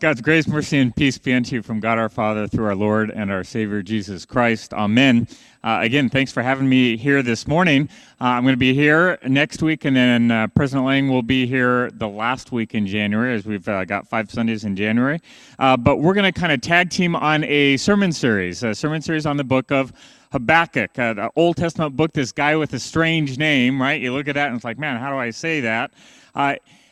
[0.00, 3.10] God's grace, mercy, and peace be unto you from God our Father through our Lord
[3.10, 4.72] and our Savior Jesus Christ.
[4.72, 5.26] Amen.
[5.64, 7.88] Uh, again, thanks for having me here this morning.
[8.20, 11.46] Uh, I'm going to be here next week, and then uh, President Lang will be
[11.46, 15.20] here the last week in January, as we've uh, got five Sundays in January.
[15.58, 19.02] Uh, but we're going to kind of tag team on a sermon series, a sermon
[19.02, 19.92] series on the book of
[20.30, 24.00] Habakkuk, uh, the Old Testament book, this guy with a strange name, right?
[24.00, 25.90] You look at that and it's like, man, how do I say that?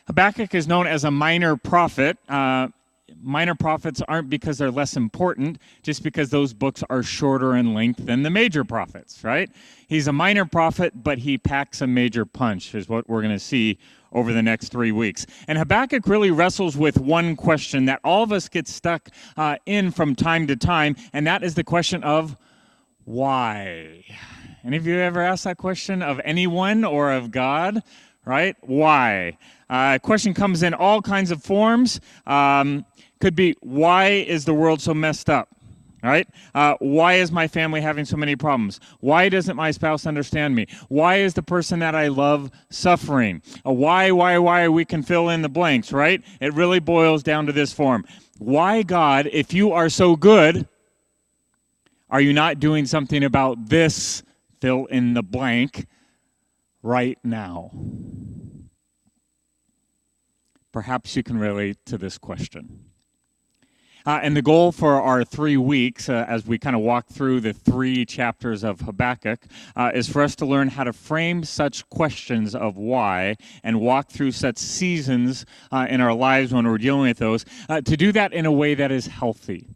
[0.07, 2.17] Habakkuk is known as a minor prophet.
[2.29, 2.69] Uh,
[3.21, 8.05] minor prophets aren't because they're less important, just because those books are shorter in length
[8.05, 9.49] than the major prophets, right?
[9.87, 13.39] He's a minor prophet, but he packs a major punch, is what we're going to
[13.39, 13.77] see
[14.11, 15.25] over the next three weeks.
[15.47, 19.91] And Habakkuk really wrestles with one question that all of us get stuck uh, in
[19.91, 22.37] from time to time, and that is the question of
[23.05, 24.03] why.
[24.63, 27.81] Any of you ever asked that question of anyone or of God?
[28.25, 28.57] Right?
[28.59, 29.37] Why?
[29.69, 32.01] Uh, question comes in all kinds of forms.
[32.25, 32.85] Um,
[33.19, 35.49] could be, why is the world so messed up?
[36.03, 36.27] Right?
[36.53, 38.79] Uh, why is my family having so many problems?
[38.99, 40.67] Why doesn't my spouse understand me?
[40.89, 43.41] Why is the person that I love suffering?
[43.65, 44.67] Uh, why, why, why?
[44.69, 46.21] We can fill in the blanks, right?
[46.39, 48.05] It really boils down to this form.
[48.37, 50.67] Why, God, if you are so good,
[52.09, 54.23] are you not doing something about this
[54.61, 55.87] fill in the blank
[56.83, 57.71] right now?
[60.71, 62.86] Perhaps you can relate to this question.
[64.07, 67.41] Uh, and the goal for our three weeks, uh, as we kind of walk through
[67.41, 69.45] the three chapters of Habakkuk,
[69.75, 73.35] uh, is for us to learn how to frame such questions of why
[73.65, 77.81] and walk through such seasons uh, in our lives when we're dealing with those, uh,
[77.81, 79.67] to do that in a way that is healthy.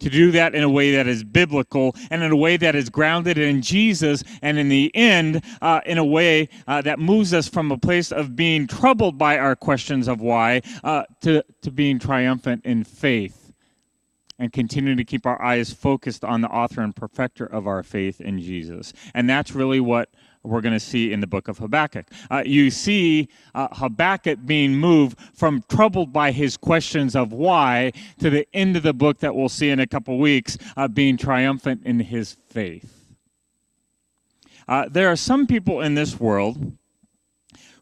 [0.00, 2.90] To do that in a way that is biblical and in a way that is
[2.90, 7.46] grounded in Jesus, and in the end, uh, in a way uh, that moves us
[7.46, 12.00] from a place of being troubled by our questions of why uh, to, to being
[12.00, 13.41] triumphant in faith
[14.42, 18.20] and continuing to keep our eyes focused on the author and perfecter of our faith
[18.20, 18.92] in Jesus.
[19.14, 20.08] And that's really what
[20.42, 22.06] we're going to see in the book of Habakkuk.
[22.28, 28.30] Uh, you see uh, Habakkuk being moved from troubled by his questions of why to
[28.30, 31.82] the end of the book that we'll see in a couple weeks, uh, being triumphant
[31.84, 33.14] in his faith.
[34.66, 36.76] Uh, there are some people in this world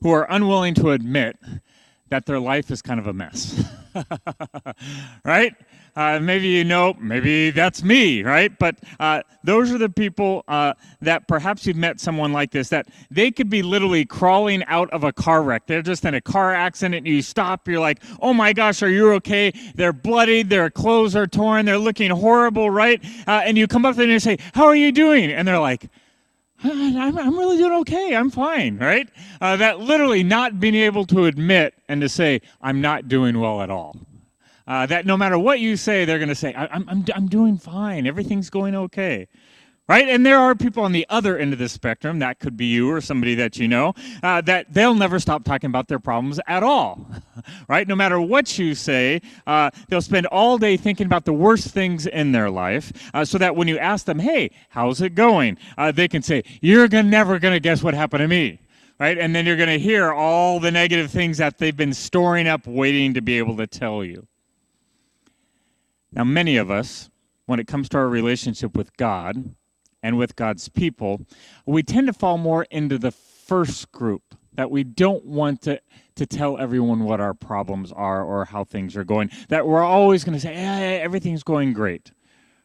[0.03, 1.39] who are unwilling to admit
[2.11, 3.65] that their life is kind of a mess.
[5.25, 5.55] right?
[5.97, 8.57] Uh, maybe you know, maybe that's me, right?
[8.59, 12.89] But uh, those are the people uh, that perhaps you've met someone like this that
[13.11, 15.67] they could be literally crawling out of a car wreck.
[15.67, 17.67] They're just in a car accident, you stop.
[17.69, 20.51] You're like, "Oh my gosh, are you okay?" They're bloodied.
[20.51, 21.67] Their clothes are torn.
[21.67, 23.03] They're looking horrible, right?
[23.27, 25.47] Uh, and you come up to them and you say, "How are you doing?" And
[25.47, 25.89] they're like.
[26.63, 28.15] I'm, I'm really doing okay.
[28.15, 29.09] I'm fine, right?
[29.41, 33.63] Uh, that literally not being able to admit and to say, I'm not doing well
[33.63, 33.97] at all.
[34.71, 37.59] Uh, that no matter what you say, they're going to say, I'm, I'm, I'm doing
[37.59, 38.07] fine.
[38.07, 39.27] Everything's going okay.
[39.89, 40.09] Right?
[40.09, 42.89] And there are people on the other end of the spectrum, that could be you
[42.89, 46.63] or somebody that you know, uh, that they'll never stop talking about their problems at
[46.63, 47.05] all.
[47.69, 47.89] right?
[47.89, 52.07] No matter what you say, uh, they'll spend all day thinking about the worst things
[52.07, 55.59] in their life uh, so that when you ask them, hey, how's it going?
[55.77, 58.61] Uh, they can say, you're gonna, never going to guess what happened to me
[59.01, 59.17] right?
[59.17, 62.67] And then you're going to hear all the negative things that they've been storing up,
[62.67, 64.29] waiting to be able to tell you.
[66.13, 67.11] Now, many of us,
[67.47, 69.55] when it comes to our relationship with God
[70.03, 71.27] and with God's people,
[71.67, 75.81] we tend to fall more into the first group that we don't want to,
[76.17, 80.25] to tell everyone what our problems are or how things are going, that we're always
[80.25, 80.55] going to say,
[81.01, 82.11] everything's going great.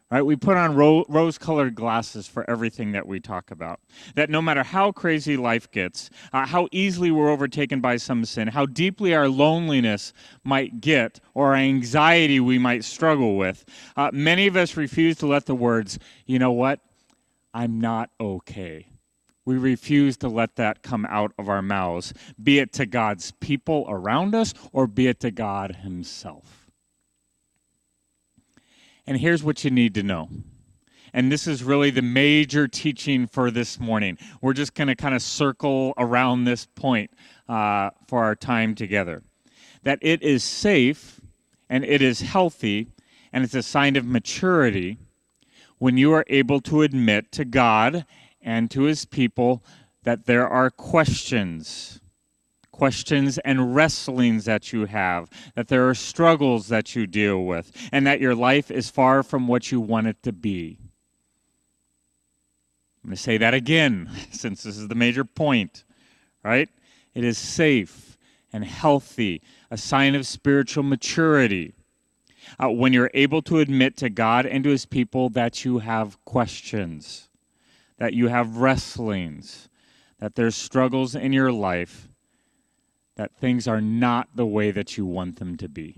[0.08, 0.22] Right?
[0.22, 3.80] We put on ro- rose colored glasses for everything that we talk about.
[4.14, 8.46] That no matter how crazy life gets, uh, how easily we're overtaken by some sin,
[8.46, 10.12] how deeply our loneliness
[10.44, 13.64] might get, or anxiety we might struggle with,
[13.96, 16.78] uh, many of us refuse to let the words, you know what?
[17.52, 18.86] I'm not okay.
[19.44, 23.86] We refuse to let that come out of our mouths, be it to God's people
[23.88, 26.65] around us or be it to God Himself.
[29.06, 30.28] And here's what you need to know.
[31.12, 34.18] And this is really the major teaching for this morning.
[34.40, 37.10] We're just going to kind of circle around this point
[37.48, 39.22] uh, for our time together.
[39.82, 41.20] That it is safe
[41.70, 42.88] and it is healthy
[43.32, 44.98] and it's a sign of maturity
[45.78, 48.04] when you are able to admit to God
[48.42, 49.64] and to his people
[50.02, 52.00] that there are questions
[52.76, 58.06] questions and wrestlings that you have, that there are struggles that you deal with, and
[58.06, 60.78] that your life is far from what you want it to be.
[63.02, 65.84] I'm going to say that again, since this is the major point,
[66.44, 66.68] right?
[67.14, 68.18] It is safe
[68.52, 71.74] and healthy, a sign of spiritual maturity
[72.58, 76.22] uh, when you're able to admit to God and to his people that you have
[76.24, 77.28] questions,
[77.98, 79.68] that you have wrestlings,
[80.18, 82.05] that there's struggles in your life,
[83.16, 85.96] that things are not the way that you want them to be.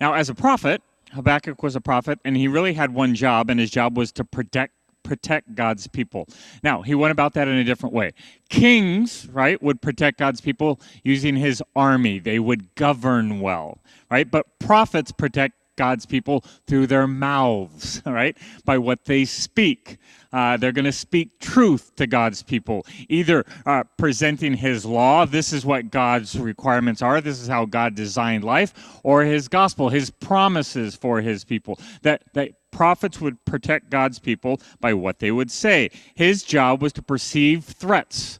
[0.00, 0.82] Now, as a prophet,
[1.12, 4.24] Habakkuk was a prophet, and he really had one job, and his job was to
[4.24, 4.72] protect
[5.02, 6.26] protect God's people.
[6.64, 8.12] Now, he went about that in a different way.
[8.48, 12.18] Kings, right, would protect God's people using his army.
[12.18, 13.78] They would govern well,
[14.10, 14.28] right?
[14.28, 18.36] But prophets protect God's people through their mouths, right?
[18.64, 19.98] By what they speak.
[20.32, 25.52] Uh, they're going to speak truth to God's people, either uh, presenting His law, this
[25.52, 30.10] is what God's requirements are, this is how God designed life, or His gospel, His
[30.10, 31.78] promises for His people.
[32.02, 35.90] That, that prophets would protect God's people by what they would say.
[36.14, 38.38] His job was to perceive threats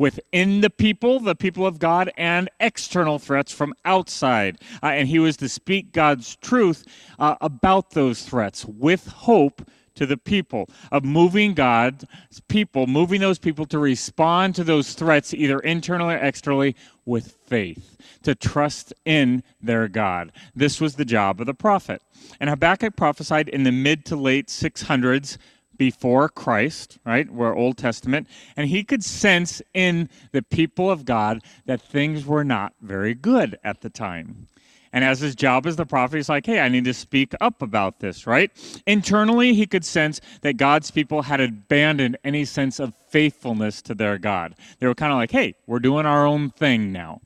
[0.00, 4.56] within the people, the people of God, and external threats from outside.
[4.82, 6.86] Uh, and he was to speak God's truth
[7.18, 9.60] uh, about those threats with hope
[9.96, 12.06] to the people, of moving God's
[12.48, 16.74] people, moving those people to respond to those threats, either internally or externally,
[17.04, 20.32] with faith, to trust in their God.
[20.54, 22.00] This was the job of the prophet.
[22.40, 25.36] And Habakkuk prophesied in the mid to late 600s
[25.80, 27.32] before Christ, right?
[27.32, 28.28] We're Old Testament.
[28.54, 33.58] And he could sense in the people of God that things were not very good
[33.64, 34.46] at the time.
[34.92, 37.62] And as his job as the prophet, he's like, hey, I need to speak up
[37.62, 38.50] about this, right?
[38.86, 44.18] Internally, he could sense that God's people had abandoned any sense of faithfulness to their
[44.18, 44.56] God.
[44.80, 47.22] They were kind of like, hey, we're doing our own thing now,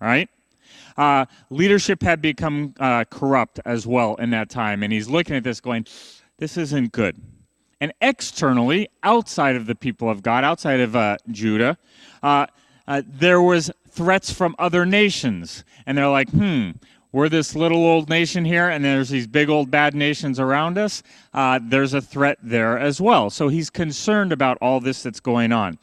[0.00, 0.30] right?
[0.96, 4.82] Uh, leadership had become uh, corrupt as well in that time.
[4.82, 5.84] And he's looking at this going,
[6.38, 7.20] this isn't good
[7.80, 11.78] and externally, outside of the people of God, outside of uh, Judah,
[12.22, 12.46] uh,
[12.86, 16.70] uh, there was threats from other nations, and they're like, "Hmm,
[17.12, 21.02] we're this little old nation here, and there's these big old bad nations around us.
[21.32, 25.52] Uh, there's a threat there as well." So he's concerned about all this that's going
[25.52, 25.78] on.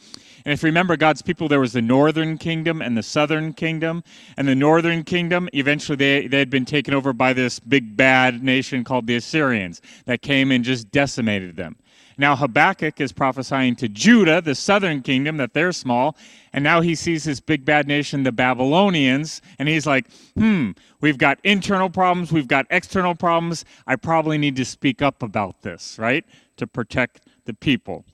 [0.45, 4.03] And if you remember God's people, there was the northern kingdom and the southern kingdom.
[4.37, 8.43] And the northern kingdom, eventually they, they had been taken over by this big bad
[8.43, 11.75] nation called the Assyrians that came and just decimated them.
[12.17, 16.15] Now Habakkuk is prophesying to Judah, the southern kingdom, that they're small.
[16.53, 20.71] And now he sees this big bad nation, the Babylonians, and he's like, hmm,
[21.01, 23.65] we've got internal problems, we've got external problems.
[23.85, 26.25] I probably need to speak up about this, right?
[26.57, 28.05] To protect the people.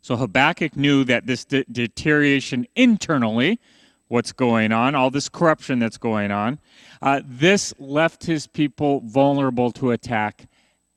[0.00, 3.60] So Habakkuk knew that this de- deterioration internally,
[4.08, 6.58] what's going on, all this corruption that's going on,
[7.00, 10.48] uh, this left his people vulnerable to attack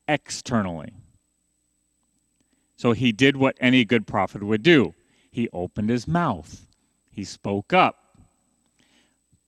[0.08, 0.92] externally.
[2.76, 4.94] So he did what any good prophet would do
[5.36, 6.66] he opened his mouth,
[7.10, 8.16] he spoke up.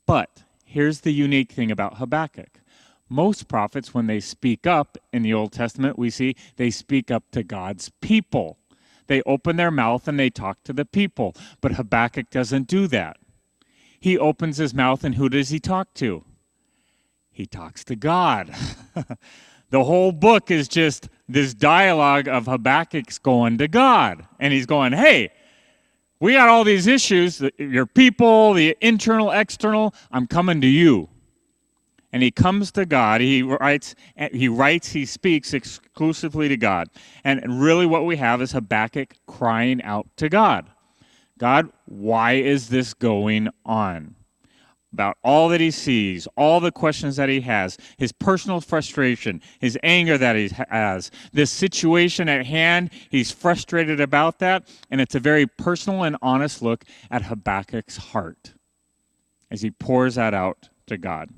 [0.07, 2.61] But here's the unique thing about Habakkuk.
[3.09, 7.25] Most prophets, when they speak up in the Old Testament, we see they speak up
[7.33, 8.59] to God's people.
[9.07, 11.35] They open their mouth and they talk to the people.
[11.63, 13.17] But Habakkuk doesn't do that.
[13.99, 16.23] He opens his mouth, and who does he talk to?
[17.31, 18.55] He talks to God.
[19.71, 24.27] the whole book is just this dialogue of Habakkuk's going to God.
[24.41, 25.31] And he's going, hey,
[26.21, 31.09] we got all these issues, your people, the internal, external, I'm coming to you.
[32.13, 33.21] And he comes to God.
[33.21, 33.95] He writes,
[34.33, 36.88] he writes, he speaks exclusively to God.
[37.23, 40.71] And really what we have is Habakkuk crying out to God.
[41.38, 44.14] God, why is this going on?
[44.92, 49.78] About all that he sees, all the questions that he has, his personal frustration, his
[49.83, 55.21] anger that he has, this situation at hand, he's frustrated about that, and it's a
[55.21, 58.54] very personal and honest look at Habakkuk's heart
[59.50, 61.30] as he pours that out to God.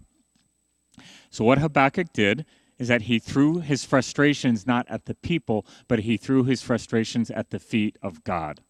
[1.31, 2.45] So, what Habakkuk did
[2.79, 7.31] is that he threw his frustrations not at the people, but he threw his frustrations
[7.31, 8.61] at the feet of God.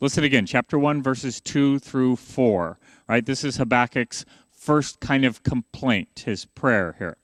[0.00, 2.78] Listen again, chapter 1, verses 2 through 4.
[3.08, 3.24] Right?
[3.24, 7.16] This is Habakkuk's first kind of complaint, his prayer here.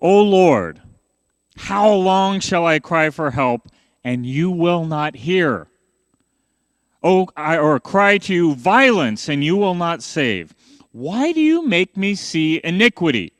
[0.00, 0.80] O Lord,
[1.56, 3.68] how long shall I cry for help,
[4.04, 5.66] and you will not hear?
[7.02, 10.54] Oh, I, or cry to you violence, and you will not save.
[10.92, 13.32] Why do you make me see iniquity?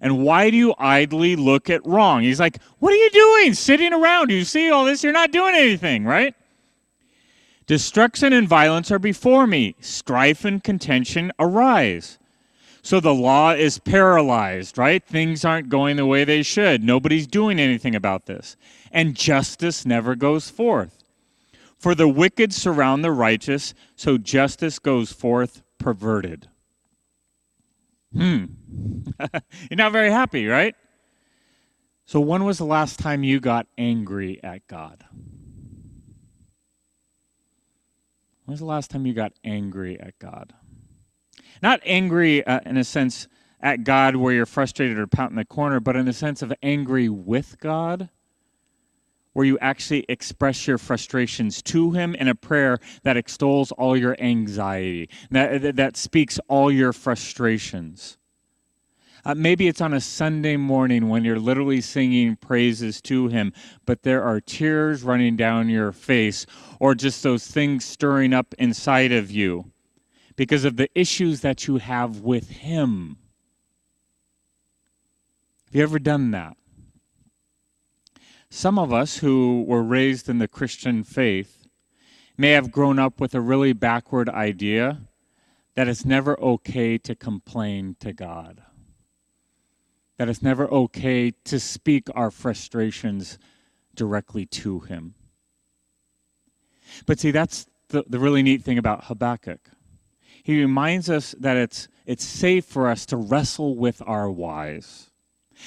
[0.00, 2.22] And why do you idly look at wrong?
[2.22, 3.54] He's like, What are you doing?
[3.54, 4.30] Sitting around.
[4.30, 5.02] You see all this?
[5.02, 6.34] You're not doing anything, right?
[7.66, 12.18] Destruction and violence are before me, strife and contention arise.
[12.82, 15.04] So the law is paralyzed, right?
[15.04, 16.84] Things aren't going the way they should.
[16.84, 18.56] Nobody's doing anything about this.
[18.92, 21.02] And justice never goes forth.
[21.76, 26.48] For the wicked surround the righteous, so justice goes forth perverted.
[28.12, 28.44] Hmm.
[29.68, 30.76] You're not very happy, right?
[32.06, 35.04] So, when was the last time you got angry at God?
[38.46, 40.54] When was the last time you got angry at God?
[41.62, 43.26] Not angry uh, in a sense
[43.60, 46.52] at God where you're frustrated or pout in the corner, but in a sense of
[46.62, 48.08] angry with God,
[49.32, 54.14] where you actually express your frustrations to Him in a prayer that extols all your
[54.20, 58.16] anxiety, that, that speaks all your frustrations.
[59.26, 63.52] Uh, maybe it's on a Sunday morning when you're literally singing praises to Him,
[63.84, 66.46] but there are tears running down your face,
[66.78, 69.72] or just those things stirring up inside of you
[70.36, 73.18] because of the issues that you have with Him.
[75.64, 76.56] Have you ever done that?
[78.48, 81.66] Some of us who were raised in the Christian faith
[82.38, 85.00] may have grown up with a really backward idea
[85.74, 88.62] that it's never okay to complain to God,
[90.18, 93.38] that it's never okay to speak our frustrations
[93.94, 95.14] directly to Him.
[97.06, 99.70] But see, that's the, the really neat thing about Habakkuk.
[100.42, 105.10] He reminds us that it's, it's safe for us to wrestle with our whys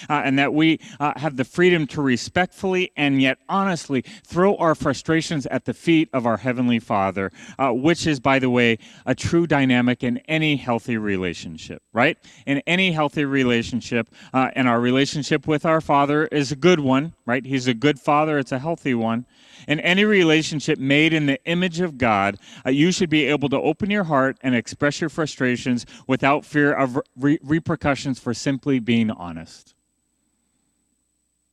[0.09, 4.75] uh, and that we uh, have the freedom to respectfully and yet honestly throw our
[4.75, 9.15] frustrations at the feet of our Heavenly Father, uh, which is, by the way, a
[9.15, 12.17] true dynamic in any healthy relationship, right?
[12.45, 17.13] In any healthy relationship, uh, and our relationship with our Father is a good one,
[17.25, 17.45] right?
[17.45, 19.25] He's a good Father, it's a healthy one.
[19.67, 23.57] In any relationship made in the image of God, uh, you should be able to
[23.57, 29.11] open your heart and express your frustrations without fear of re- repercussions for simply being
[29.11, 29.75] honest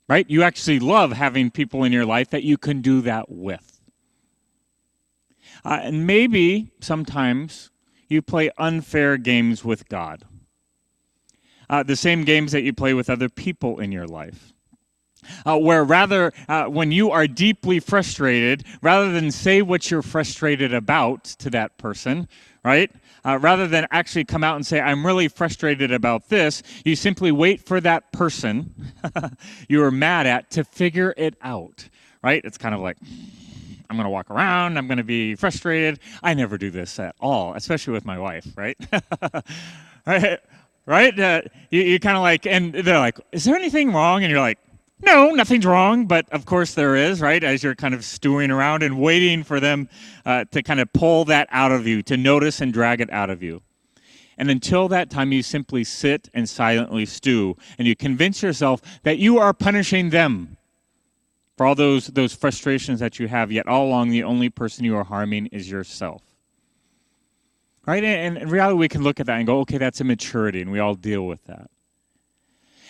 [0.09, 0.29] right?
[0.29, 3.81] You actually love having people in your life that you can do that with.
[5.65, 7.71] Uh, and maybe sometimes
[8.09, 10.25] you play unfair games with God.
[11.69, 14.53] Uh, the same games that you play with other people in your life.
[15.45, 20.73] Uh, where rather, uh, when you are deeply frustrated, rather than say what you're frustrated
[20.73, 22.29] about to that person,
[22.65, 22.91] right?
[23.25, 27.33] Uh, rather than actually come out and say, I'm really frustrated about this, you simply
[27.33, 28.73] wait for that person
[29.69, 31.89] you are mad at to figure it out,
[32.23, 32.41] right?
[32.45, 32.97] It's kind of like,
[33.89, 36.01] I'm going to walk around, I'm going to be frustrated.
[36.23, 38.77] I never do this at all, especially with my wife, right?
[40.07, 40.39] right?
[40.87, 41.19] Right?
[41.19, 44.23] Uh, you, you kind of like, and they're like, Is there anything wrong?
[44.23, 44.59] And you're like,
[45.03, 47.43] no, nothing's wrong, but of course there is, right?
[47.45, 49.89] As you're kind of stewing around and waiting for them
[50.25, 53.31] uh, to kind of pull that out of you, to notice and drag it out
[53.31, 53.63] of you.
[54.39, 59.19] And until that time, you simply sit and silently stew, and you convince yourself that
[59.19, 60.57] you are punishing them
[61.57, 64.95] for all those, those frustrations that you have, yet all along, the only person you
[64.97, 66.23] are harming is yourself.
[67.87, 68.05] Right?
[68.05, 70.81] And in reality, we can look at that and go, okay, that's immaturity, and we
[70.81, 71.71] all deal with that.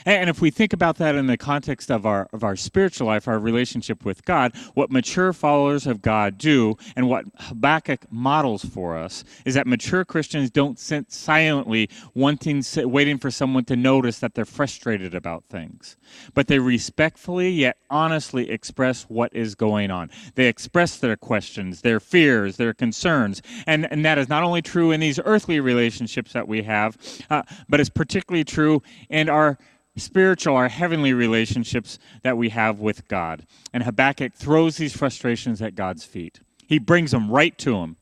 [0.07, 3.27] And if we think about that in the context of our of our spiritual life,
[3.27, 8.97] our relationship with God, what mature followers of God do, and what Habakkuk models for
[8.97, 14.35] us, is that mature Christians don't sit silently wanting, waiting for someone to notice that
[14.35, 15.97] they're frustrated about things,
[16.35, 20.09] but they respectfully yet honestly express what is going on.
[20.37, 24.93] They express their questions, their fears, their concerns, and and that is not only true
[24.93, 26.97] in these earthly relationships that we have,
[27.29, 29.59] uh, but it's particularly true in our
[29.97, 33.47] spiritual, our heavenly relationships that we have with God.
[33.73, 36.41] And Habakkuk throws these frustrations at God's feet.
[36.67, 37.97] He brings them right to him.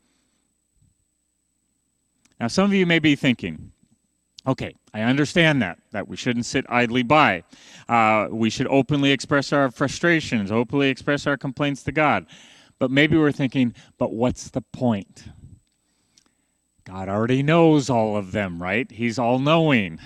[2.41, 3.73] Now, some of you may be thinking,
[4.47, 7.45] okay, I understand that, that we shouldn't sit idly by.
[7.89, 12.27] Uh, we should openly express our frustrations, openly express our complaints to God.
[12.79, 15.25] But maybe we're thinking, but what's the point?
[16.95, 18.89] God already knows all of them, right?
[18.89, 19.99] He's all knowing.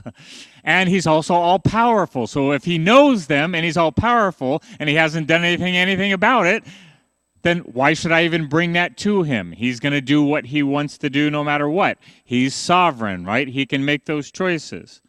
[0.64, 2.26] and he's also all powerful.
[2.26, 6.10] So if he knows them and he's all powerful and he hasn't done anything anything
[6.10, 6.64] about it,
[7.42, 9.52] then why should I even bring that to him?
[9.52, 11.98] He's going to do what he wants to do no matter what.
[12.24, 13.46] He's sovereign, right?
[13.46, 15.02] He can make those choices.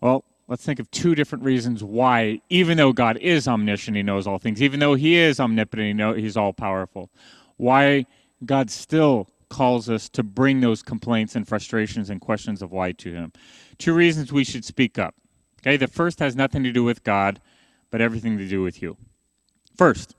[0.00, 4.28] Well, let's think of two different reasons why, even though God is omniscient, he knows
[4.28, 7.10] all things, even though he is omnipotent, he know, he's all powerful,
[7.56, 8.06] why
[8.44, 13.12] God still calls us to bring those complaints and frustrations and questions of why to
[13.12, 13.32] Him.
[13.76, 15.14] Two reasons we should speak up.
[15.60, 17.38] Okay, the first has nothing to do with God,
[17.90, 18.96] but everything to do with you.
[19.76, 20.16] First,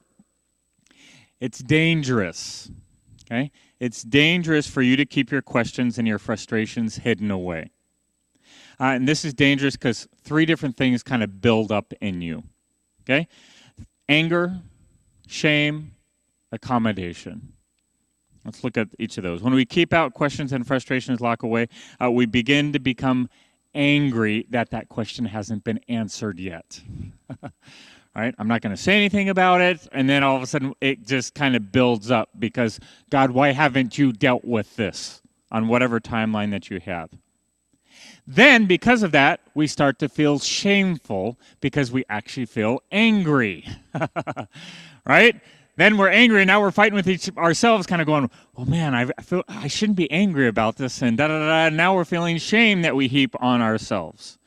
[1.39, 2.69] it's dangerous.
[3.25, 7.71] Okay, it's dangerous for you to keep your questions and your frustrations hidden away.
[8.79, 12.43] Uh, and this is dangerous because three different things kind of build up in you.
[13.01, 13.27] Okay,
[14.07, 14.61] anger,
[15.27, 15.95] shame,
[16.51, 17.53] accommodation.
[18.45, 19.41] Let's look at each of those.
[19.41, 21.67] When we keep out questions and frustrations lock away,
[22.01, 23.29] uh, we begin to become
[23.73, 26.81] angry that that question hasn't been answered yet.
[27.41, 27.49] all
[28.15, 29.87] right, I'm not going to say anything about it.
[29.91, 33.51] And then all of a sudden it just kind of builds up because, God, why
[33.51, 35.21] haven't you dealt with this
[35.51, 37.09] on whatever timeline that you have?
[38.25, 43.67] Then, because of that, we start to feel shameful because we actually feel angry.
[45.05, 45.41] right?
[45.75, 48.93] Then we're angry, and now we're fighting with each ourselves, kind of going, "Well, man,
[48.93, 51.75] I feel I shouldn't be angry about this," and da da da.
[51.75, 54.37] Now we're feeling shame that we heap on ourselves,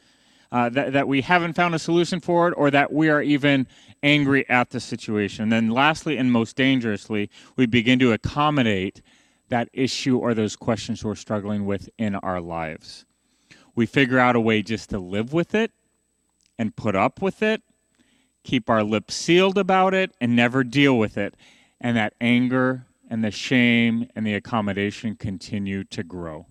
[0.52, 3.66] uh, that that we haven't found a solution for it, or that we are even
[4.02, 5.44] angry at the situation.
[5.44, 9.02] And then, lastly, and most dangerously, we begin to accommodate
[9.48, 13.04] that issue or those questions we're struggling with in our lives
[13.76, 15.70] we figure out a way just to live with it
[16.58, 17.62] and put up with it,
[18.46, 21.34] keep our lips sealed about it, and never deal with it.
[21.80, 26.46] And that anger and the shame and the accommodation continue to grow.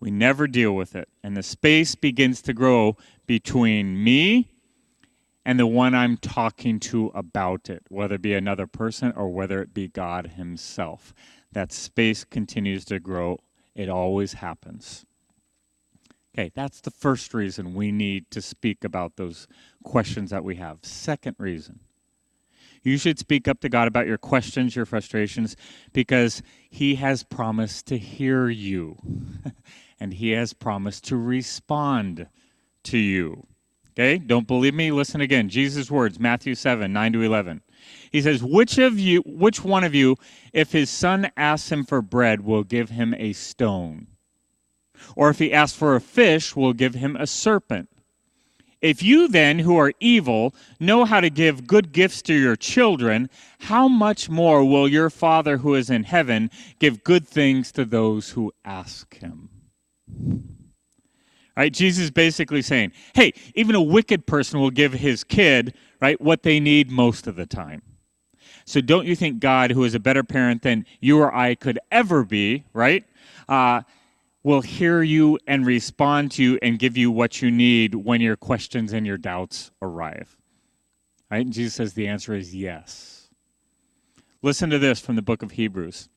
[0.00, 1.08] We never deal with it.
[1.22, 2.96] And the space begins to grow
[3.26, 4.50] between me
[5.44, 9.62] and the one I'm talking to about it, whether it be another person or whether
[9.62, 11.14] it be God Himself.
[11.52, 13.38] That space continues to grow.
[13.74, 15.06] It always happens.
[16.38, 19.48] Okay, that's the first reason we need to speak about those
[19.82, 20.78] questions that we have.
[20.82, 21.80] Second reason,
[22.84, 25.56] you should speak up to God about your questions, your frustrations,
[25.92, 26.40] because
[26.70, 28.98] He has promised to hear you
[29.98, 32.28] and He has promised to respond
[32.84, 33.48] to you.
[33.90, 34.92] Okay, don't believe me?
[34.92, 35.48] Listen again.
[35.48, 37.62] Jesus' words, Matthew 7 9 to 11.
[38.12, 40.14] He says, Which of you, which one of you,
[40.52, 44.06] if his son asks him for bread, will give him a stone?
[45.16, 47.88] Or if he asks for a fish, we'll give him a serpent.
[48.80, 53.28] If you then, who are evil, know how to give good gifts to your children,
[53.60, 58.30] how much more will your Father who is in heaven give good things to those
[58.30, 59.48] who ask him?
[61.56, 61.72] Right?
[61.72, 66.44] Jesus is basically saying, hey, even a wicked person will give his kid, right, what
[66.44, 67.82] they need most of the time.
[68.64, 71.80] So don't you think God, who is a better parent than you or I could
[71.90, 73.04] ever be, right?
[73.48, 73.82] Uh,
[74.42, 78.36] will hear you and respond to you and give you what you need when your
[78.36, 80.36] questions and your doubts arrive.
[81.30, 81.44] Right?
[81.44, 83.28] And Jesus says the answer is yes.
[84.42, 86.08] Listen to this from the book of Hebrews.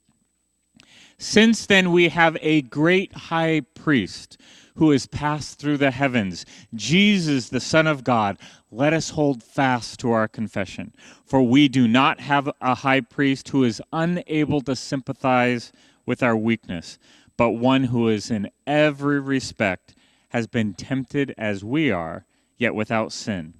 [1.17, 4.37] Since then we have a great high priest
[4.75, 8.37] who has passed through the heavens, Jesus, the Son of God,
[8.71, 10.93] let us hold fast to our confession.
[11.25, 15.71] For we do not have a high priest who is unable to sympathize
[16.05, 16.97] with our weakness
[17.41, 19.95] but one who is in every respect
[20.29, 22.23] has been tempted as we are,
[22.55, 23.55] yet without sin.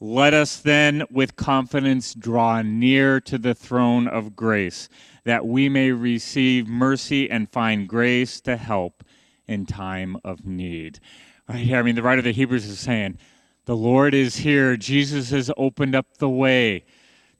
[0.00, 4.88] Let us then with confidence draw near to the throne of grace,
[5.24, 9.04] that we may receive mercy and find grace to help
[9.46, 10.98] in time of need.
[11.46, 13.18] Right here, I mean, the writer of the Hebrews is saying,
[13.66, 14.78] The Lord is here.
[14.78, 16.86] Jesus has opened up the way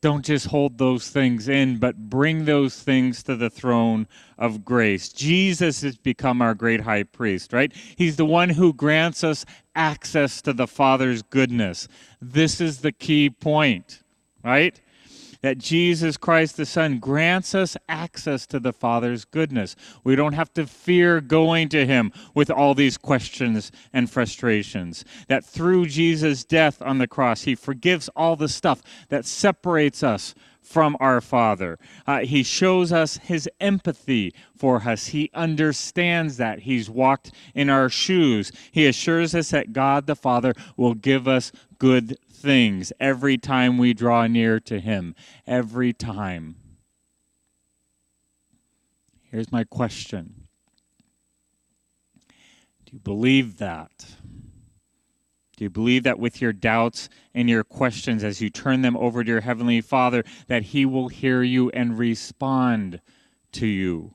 [0.00, 4.06] don't just hold those things in, but bring those things to the throne
[4.38, 5.08] of grace.
[5.08, 7.72] Jesus has become our great high priest, right?
[7.96, 11.88] He's the one who grants us access to the Father's goodness.
[12.20, 14.02] This is the key point,
[14.44, 14.80] right?
[15.40, 19.77] That Jesus Christ the Son grants us access to the Father's goodness.
[20.05, 25.05] We don't have to fear going to Him with all these questions and frustrations.
[25.29, 30.35] That through Jesus' death on the cross, He forgives all the stuff that separates us
[30.68, 31.79] from our Father.
[32.07, 35.07] Uh, he shows us his empathy for us.
[35.07, 36.61] He understands that.
[36.61, 38.53] He's walked in our shoes.
[38.70, 43.92] He assures us that God the Father will give us good things every time we
[43.94, 45.14] draw near to Him.
[45.46, 46.57] Every time.
[49.31, 50.48] Here's my question
[52.87, 54.16] Do you believe that?
[55.57, 59.24] Do you believe that with your doubts and your questions, as you turn them over
[59.24, 63.01] to your Heavenly Father, that He will hear you and respond
[63.53, 64.14] to you?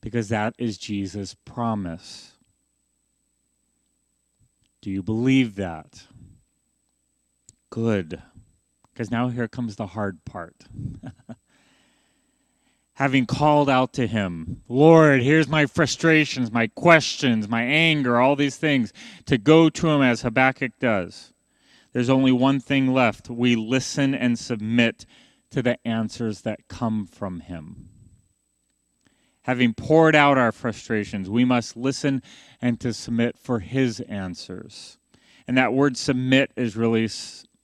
[0.00, 2.38] Because that is Jesus' promise.
[4.80, 6.06] Do you believe that?
[7.74, 8.22] Good.
[8.92, 10.54] Because now here comes the hard part.
[12.94, 18.56] Having called out to him, Lord, here's my frustrations, my questions, my anger, all these
[18.56, 18.92] things,
[19.26, 21.32] to go to him as Habakkuk does.
[21.92, 23.28] There's only one thing left.
[23.28, 25.04] We listen and submit
[25.50, 27.88] to the answers that come from him.
[29.42, 32.22] Having poured out our frustrations, we must listen
[32.62, 34.96] and to submit for his answers.
[35.48, 37.08] And that word submit is really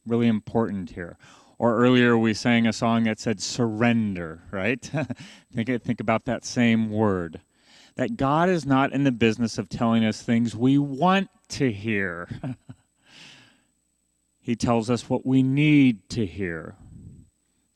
[0.06, 1.16] really important here.
[1.58, 4.82] Or earlier we sang a song that said surrender, right?
[5.54, 7.40] think, think about that same word.
[7.96, 12.28] That God is not in the business of telling us things we want to hear.
[14.40, 16.76] he tells us what we need to hear.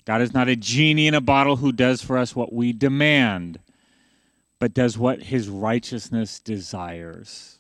[0.07, 3.59] God is not a genie in a bottle who does for us what we demand,
[4.59, 7.59] but does what his righteousness desires.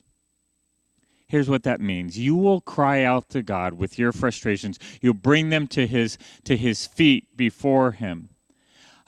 [1.26, 2.18] Here's what that means.
[2.18, 4.78] You will cry out to God with your frustrations.
[5.00, 8.28] You'll bring them to his to his feet before him.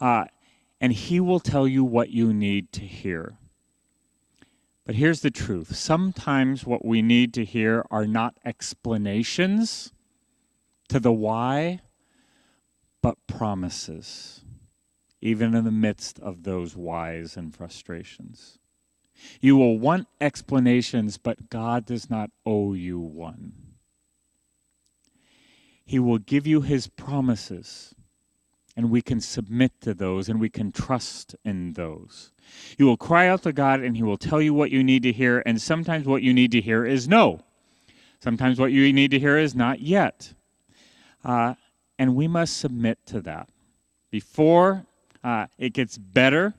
[0.00, 0.24] Uh,
[0.80, 3.38] and he will tell you what you need to hear.
[4.84, 5.74] But here's the truth.
[5.74, 9.92] Sometimes what we need to hear are not explanations
[10.88, 11.80] to the why,
[13.02, 14.44] but promises,
[15.20, 18.58] even in the midst of those whys and frustrations.
[19.40, 23.52] You will want explanations, but God does not owe you one.
[25.84, 27.94] He will give you his promises,
[28.76, 32.32] and we can submit to those and we can trust in those.
[32.76, 35.12] You will cry out to God, and he will tell you what you need to
[35.12, 37.40] hear, and sometimes what you need to hear is no.
[38.20, 40.34] Sometimes what you need to hear is not yet.
[41.24, 41.54] Uh,
[41.98, 43.48] and we must submit to that.
[44.10, 44.86] Before
[45.22, 46.54] uh, it gets better,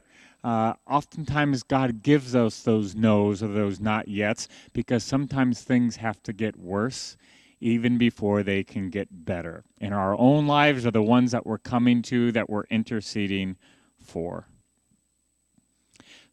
[0.48, 6.24] uh, oftentimes God gives us those no's or those not yets because sometimes things have
[6.24, 7.18] to get worse
[7.60, 9.66] even before they can get better.
[9.82, 13.58] And our own lives are the ones that we're coming to, that we're interceding
[14.00, 14.48] for.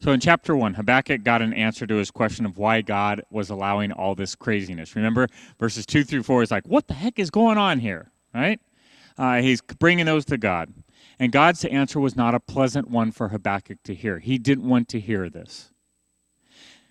[0.00, 3.50] So in chapter 1, Habakkuk got an answer to his question of why God was
[3.50, 4.94] allowing all this craziness.
[4.94, 5.27] Remember,
[5.59, 8.12] verses 2 through 4 is like, what the heck is going on here?
[8.33, 8.61] Right?
[9.18, 10.72] Uh, he's bringing those to God.
[11.18, 14.18] And God's answer was not a pleasant one for Habakkuk to hear.
[14.18, 15.70] He didn't want to hear this.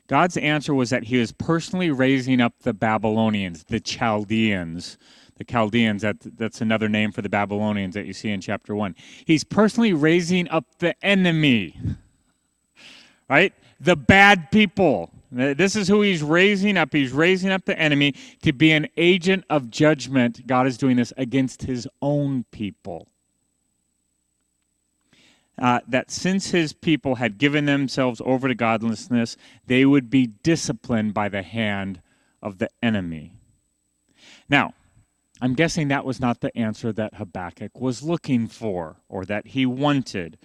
[0.08, 4.98] God's answer was that he was personally raising up the Babylonians, the Chaldeans.
[5.38, 8.96] The Chaldeans, that, that's another name for the Babylonians that you see in chapter 1.
[9.26, 11.80] He's personally raising up the enemy,
[13.30, 13.54] right?
[13.80, 15.10] The bad people.
[15.32, 16.94] This is who he's raising up.
[16.94, 20.46] He's raising up the enemy to be an agent of judgment.
[20.46, 23.08] God is doing this against his own people
[25.64, 31.14] uh, that since his people had given themselves over to godlessness, they would be disciplined
[31.14, 32.02] by the hand
[32.42, 33.32] of the enemy.
[34.50, 34.74] Now,
[35.40, 39.66] I'm guessing that was not the answer that Habakkuk was looking for or that he
[39.66, 40.38] wanted,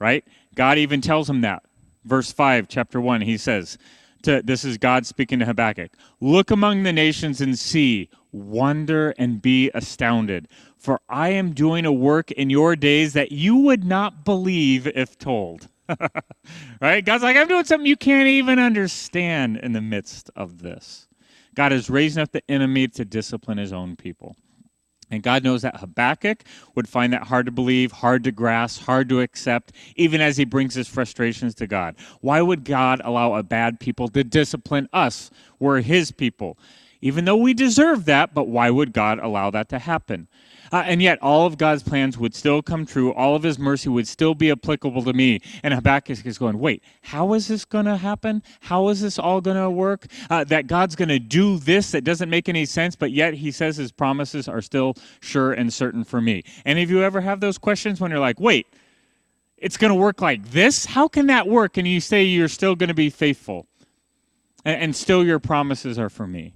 [0.00, 0.24] right?
[0.56, 1.62] God even tells him that.
[2.04, 3.78] Verse 5, chapter 1, he says,
[4.24, 9.40] to, this is God speaking to Habakkuk Look among the nations and see, wonder and
[9.40, 10.48] be astounded.
[10.84, 15.16] For I am doing a work in your days that you would not believe if
[15.16, 15.66] told.
[16.78, 17.02] right?
[17.02, 21.08] God's like, I'm doing something you can't even understand in the midst of this.
[21.54, 24.36] God is raising up the enemy to discipline his own people.
[25.10, 26.44] And God knows that Habakkuk
[26.74, 30.44] would find that hard to believe, hard to grasp, hard to accept, even as he
[30.44, 31.96] brings his frustrations to God.
[32.20, 35.30] Why would God allow a bad people to discipline us?
[35.58, 36.58] We're his people.
[37.00, 40.28] Even though we deserve that, but why would God allow that to happen?
[40.74, 43.12] Uh, and yet, all of God's plans would still come true.
[43.12, 45.40] All of his mercy would still be applicable to me.
[45.62, 48.42] And Habakkuk is going, wait, how is this going to happen?
[48.58, 50.08] How is this all going to work?
[50.28, 53.52] Uh, that God's going to do this that doesn't make any sense, but yet he
[53.52, 56.42] says his promises are still sure and certain for me.
[56.66, 58.66] Any of you ever have those questions when you're like, wait,
[59.56, 60.86] it's going to work like this?
[60.86, 61.76] How can that work?
[61.76, 63.68] And you say you're still going to be faithful,
[64.64, 66.52] and, and still your promises are for me.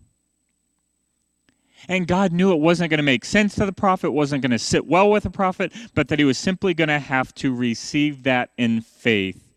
[1.86, 4.58] And God knew it wasn't going to make sense to the prophet, wasn't going to
[4.58, 8.24] sit well with the prophet, but that he was simply going to have to receive
[8.24, 9.52] that in faith,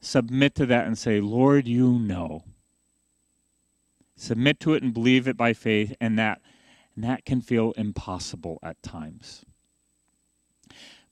[0.00, 2.44] submit to that, and say, Lord, you know.
[4.16, 6.40] Submit to it and believe it by faith, and that,
[6.94, 9.44] and that can feel impossible at times.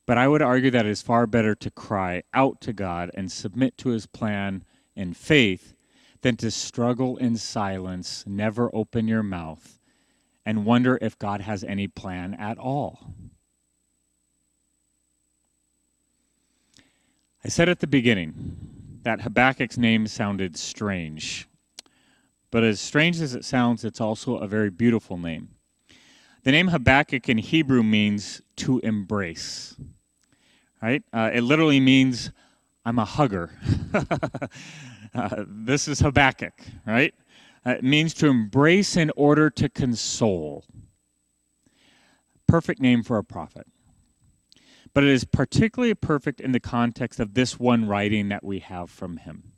[0.07, 3.31] But I would argue that it is far better to cry out to God and
[3.31, 4.65] submit to his plan
[4.97, 5.75] in faith
[6.23, 9.79] than to struggle in silence, never open your mouth,
[10.45, 13.15] and wonder if God has any plan at all.
[17.45, 21.49] I said at the beginning that Habakkuk's name sounded strange.
[22.51, 25.49] But as strange as it sounds, it's also a very beautiful name.
[26.45, 29.77] The name Habakkuk in Hebrew means to embrace,
[30.83, 31.03] right?
[31.13, 32.31] Uh, it literally means
[32.85, 33.51] I'm a hugger.
[35.15, 36.53] uh, this is Habakkuk,
[36.87, 37.15] right?
[37.65, 40.65] Uh, it means to embrace in order to console.
[42.47, 43.67] Perfect name for a prophet.
[44.95, 48.91] But it is particularly perfect in the context of this one writing that we have
[48.91, 49.53] from him.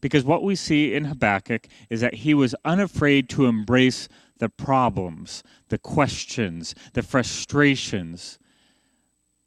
[0.00, 5.42] Because what we see in Habakkuk is that he was unafraid to embrace the problems,
[5.68, 8.38] the questions, the frustrations,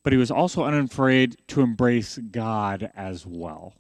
[0.03, 3.73] but he was also unafraid to embrace God as well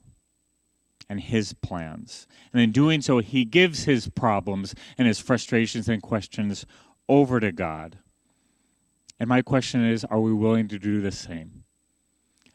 [1.09, 2.27] and his plans.
[2.51, 6.65] And in doing so, he gives his problems and his frustrations and questions
[7.07, 7.99] over to God.
[9.19, 11.63] And my question is are we willing to do the same?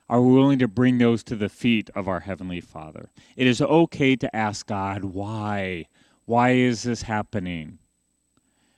[0.08, 3.10] Are we willing to bring those to the feet of our Heavenly Father?
[3.36, 5.86] It is okay to ask God, why?
[6.24, 7.78] Why is this happening?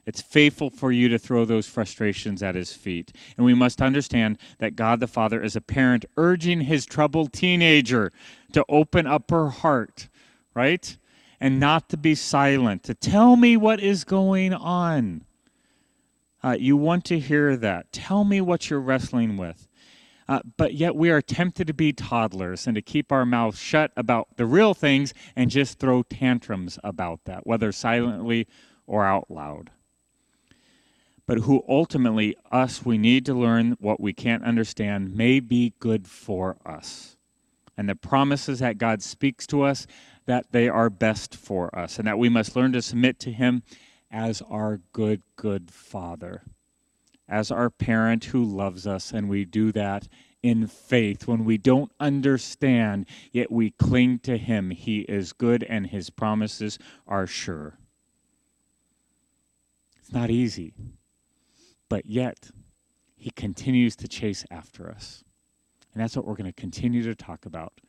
[0.04, 3.12] It's faithful for you to throw those frustrations at his feet.
[3.36, 8.12] And we must understand that God the Father is a parent urging his troubled teenager
[8.52, 10.08] to open up her heart,
[10.54, 10.96] right?
[11.40, 15.24] And not to be silent, to tell me what is going on.
[16.42, 17.92] Uh, you want to hear that.
[17.92, 19.68] Tell me what you're wrestling with.
[20.28, 23.92] Uh, but yet we are tempted to be toddlers and to keep our mouths shut
[23.96, 28.48] about the real things and just throw tantrums about that, whether silently
[28.86, 29.70] or out loud.
[31.26, 36.08] But who ultimately, us, we need to learn what we can't understand may be good
[36.08, 37.16] for us.
[37.76, 39.86] And the promises that God speaks to us,
[40.26, 43.62] that they are best for us, and that we must learn to submit to Him
[44.10, 46.42] as our good, good Father
[47.32, 50.06] as our parent who loves us, and we do that
[50.42, 51.26] in faith.
[51.26, 54.68] When we don't understand, yet we cling to Him.
[54.68, 57.78] He is good, and His promises are sure.
[59.98, 60.74] It's not easy,
[61.92, 62.50] but yet
[63.16, 65.24] He continues to chase after us.
[65.92, 67.82] And that's what we're going to continue to talk about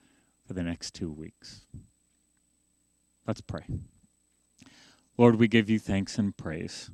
[0.45, 1.61] for the next two weeks.
[3.25, 3.63] Let's pray.
[5.17, 6.91] Lord, we give you thanks and praise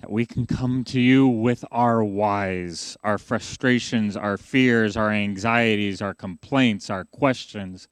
[0.00, 6.02] that we can come to you with our whys, our frustrations, our fears, our anxieties,
[6.02, 7.86] our complaints, our questions.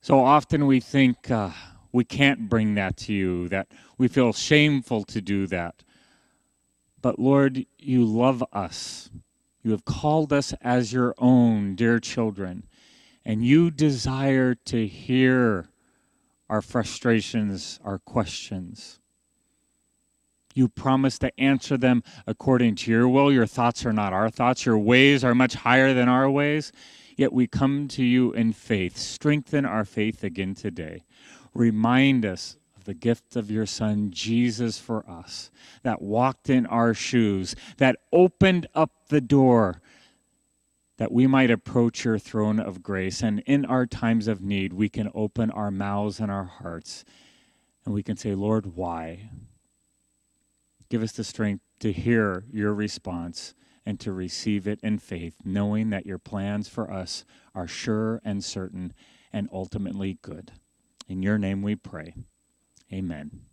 [0.00, 1.50] So often we think uh,
[1.92, 5.84] we can't bring that to you, that we feel shameful to do that.
[7.02, 9.10] But Lord, you love us.
[9.62, 12.66] You have called us as your own, dear children,
[13.24, 15.68] and you desire to hear
[16.48, 18.98] our frustrations, our questions.
[20.54, 23.30] You promise to answer them according to your will.
[23.30, 24.66] Your thoughts are not our thoughts.
[24.66, 26.72] Your ways are much higher than our ways.
[27.16, 28.96] Yet we come to you in faith.
[28.96, 31.04] Strengthen our faith again today.
[31.54, 35.50] Remind us of the gift of your Son, Jesus, for us,
[35.82, 39.82] that walked in our shoes, that opened up the door
[40.96, 43.22] that we might approach your throne of grace.
[43.22, 47.04] And in our times of need, we can open our mouths and our hearts
[47.84, 49.30] and we can say, Lord, why?
[50.90, 53.54] Give us the strength to hear your response
[53.86, 58.44] and to receive it in faith, knowing that your plans for us are sure and
[58.44, 58.92] certain
[59.32, 60.52] and ultimately good.
[61.08, 62.14] In your name we pray.
[62.92, 63.49] Amen.